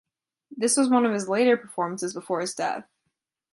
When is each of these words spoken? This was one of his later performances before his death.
This 0.49 0.77
was 0.77 0.89
one 0.89 1.05
of 1.05 1.13
his 1.13 1.29
later 1.29 1.55
performances 1.55 2.11
before 2.11 2.41
his 2.41 2.55
death. 2.55 2.85